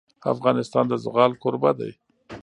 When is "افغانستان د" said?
0.33-0.93